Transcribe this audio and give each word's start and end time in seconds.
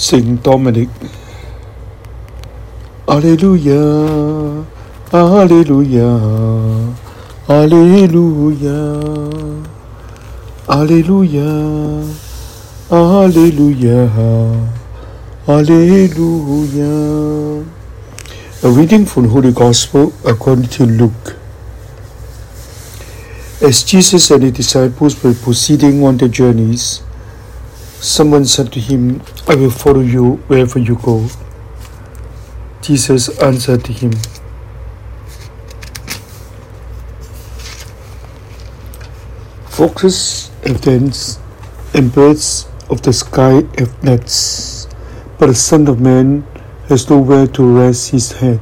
Saint 0.00 0.42
Dominic. 0.42 0.88
Alleluia, 3.06 4.64
Alleluia, 5.12 6.08
Alleluia, 7.46 8.78
Alleluia, 10.70 11.50
Alleluia, 12.90 14.08
Alleluia. 15.46 16.90
A 18.62 18.70
reading 18.70 19.04
from 19.04 19.28
Holy 19.28 19.52
Gospel 19.52 20.14
according 20.24 20.68
to 20.68 20.86
Luke. 20.86 21.36
As 23.60 23.84
Jesus 23.84 24.30
and 24.30 24.44
his 24.44 24.52
disciples 24.52 25.22
were 25.22 25.34
proceeding 25.34 26.02
on 26.04 26.16
their 26.16 26.28
journeys, 26.28 27.02
someone 28.00 28.44
said 28.44 28.72
to 28.72 28.80
him, 28.80 29.22
I 29.46 29.54
will 29.54 29.70
follow 29.70 30.00
you 30.00 30.36
wherever 30.48 30.78
you 30.78 30.96
go. 30.96 31.28
Jesus 32.82 33.28
answered 33.40 33.86
him, 33.86 34.12
Foxes 39.68 40.50
have 40.64 40.80
dens, 40.80 41.38
and 41.94 42.12
birds 42.12 42.68
of 42.88 43.02
the 43.02 43.12
sky 43.12 43.62
have 43.78 44.02
nets, 44.02 44.88
but 45.38 45.46
the 45.46 45.54
Son 45.54 45.86
of 45.88 46.00
Man 46.00 46.46
has 46.88 47.08
nowhere 47.08 47.46
to 47.46 47.78
rest 47.78 48.10
his 48.10 48.32
head. 48.32 48.60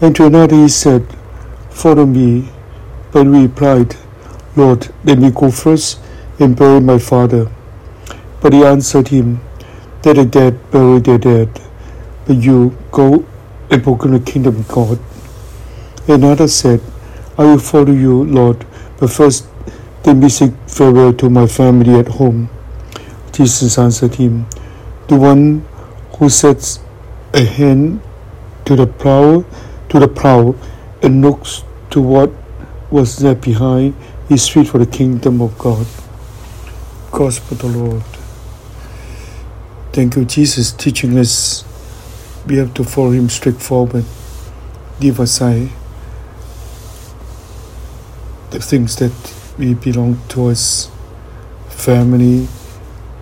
And 0.00 0.16
to 0.16 0.26
another 0.26 0.56
he 0.56 0.68
said, 0.68 1.06
Follow 1.70 2.06
me. 2.06 2.48
But 3.12 3.26
he 3.26 3.42
replied, 3.42 3.96
Lord, 4.56 4.88
let 5.04 5.18
me 5.18 5.30
go 5.30 5.50
first 5.50 6.00
and 6.40 6.56
bury 6.56 6.80
my 6.80 6.98
father. 6.98 7.50
But 8.42 8.52
he 8.52 8.64
answered 8.64 9.08
him, 9.08 9.40
Let 10.04 10.16
the 10.16 10.24
dead 10.24 10.70
bury 10.70 10.98
their 11.00 11.18
dead 11.18 11.60
but 12.26 12.36
you 12.36 12.76
go 12.90 13.24
and 13.70 13.82
proclaim 13.82 14.12
the 14.12 14.20
kingdom 14.20 14.56
of 14.56 14.68
God. 14.68 14.98
Another 16.08 16.48
said, 16.48 16.80
I 17.38 17.44
will 17.44 17.58
follow 17.58 17.92
you, 17.92 18.24
Lord, 18.24 18.64
but 18.98 19.10
first 19.10 19.46
let 20.04 20.16
me 20.16 20.28
say 20.28 20.52
farewell 20.66 21.12
to 21.14 21.30
my 21.30 21.46
family 21.46 21.98
at 21.98 22.08
home. 22.08 22.48
Jesus 23.32 23.78
answered 23.78 24.16
him, 24.16 24.46
The 25.08 25.16
one 25.16 25.66
who 26.18 26.28
sets 26.28 26.80
a 27.32 27.44
hand 27.44 28.00
to 28.64 28.76
the 28.76 28.86
plow 28.86 29.44
to 29.88 29.98
the 29.98 30.08
plow 30.08 30.54
and 31.02 31.22
looks 31.22 31.64
to 31.90 32.00
what 32.00 32.30
was 32.90 33.22
left 33.22 33.42
behind 33.42 33.94
is 34.30 34.48
fit 34.48 34.68
for 34.68 34.78
the 34.78 34.86
kingdom 34.86 35.40
of 35.40 35.58
God. 35.58 35.86
Gospel 37.10 37.56
of 37.56 37.58
the 37.58 37.78
Lord. 37.78 38.21
Thank 39.92 40.16
you, 40.16 40.24
Jesus, 40.24 40.72
teaching 40.72 41.18
us. 41.18 41.64
We 42.46 42.56
have 42.56 42.72
to 42.74 42.82
follow 42.82 43.10
him 43.10 43.28
straightforward, 43.28 44.06
leave 45.02 45.20
aside 45.20 45.68
the 48.48 48.58
things 48.58 48.96
that 48.96 49.12
we 49.58 49.74
belong 49.74 50.18
to 50.30 50.46
us, 50.46 50.90
family, 51.68 52.48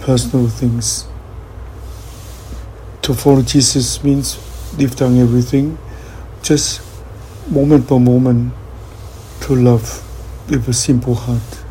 personal 0.00 0.48
things. 0.48 1.06
To 3.02 3.14
follow 3.14 3.42
Jesus 3.42 4.02
means 4.02 4.36
leave 4.76 4.96
down 4.96 5.16
everything, 5.20 5.78
just 6.42 6.82
moment 7.48 7.88
by 7.88 7.98
moment 7.98 8.52
to 9.42 9.54
love 9.54 10.02
with 10.50 10.68
a 10.68 10.72
simple 10.72 11.14
heart. 11.14 11.62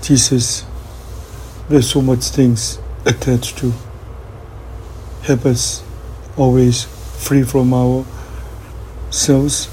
Jesus, 0.00 0.64
there's 1.68 1.90
so 1.90 2.00
much 2.00 2.22
things 2.26 2.78
attached 3.06 3.58
to. 3.58 3.72
Help 5.22 5.46
us 5.46 5.82
always 6.36 6.84
free 6.84 7.42
from 7.42 7.72
our 7.72 8.04
selves, 9.10 9.66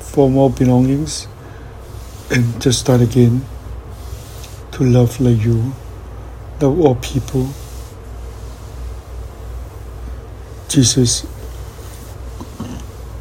from 0.00 0.38
our 0.38 0.50
belongings, 0.50 1.26
and 2.30 2.60
just 2.60 2.80
start 2.80 3.00
again 3.00 3.44
to 4.72 4.84
love 4.84 5.20
like 5.20 5.42
you, 5.42 5.72
love 6.60 6.78
all 6.78 6.94
people. 6.96 7.48
Jesus, 10.68 11.26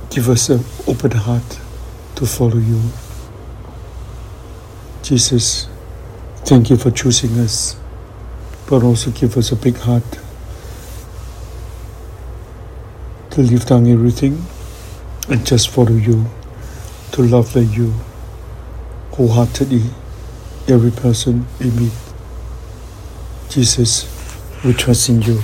give 0.10 0.30
us 0.30 0.50
an 0.50 0.64
open 0.88 1.12
heart 1.12 1.60
to 2.16 2.26
follow 2.26 2.58
you. 2.58 2.82
Jesus, 5.02 5.70
thank 6.40 6.70
you 6.70 6.76
for 6.76 6.92
choosing 6.92 7.40
us, 7.40 7.78
but 8.68 8.84
also 8.84 9.12
give 9.12 9.38
us 9.38 9.52
a 9.52 9.56
big 9.56 9.78
heart 9.78 10.04
to 13.32 13.42
leave 13.42 13.66
down 13.66 13.88
everything 13.88 14.46
and 15.30 15.46
just 15.46 15.70
follow 15.70 15.92
you, 15.92 16.26
to 17.12 17.22
love 17.22 17.56
like 17.56 17.76
you 17.76 17.94
wholeheartedly, 19.18 19.82
every 20.68 20.92
person 20.92 21.48
we 21.60 21.72
meet. 21.72 21.94
Jesus, 23.50 24.06
we 24.64 24.74
trust 24.74 25.10
in 25.10 25.24
you. 25.24 25.42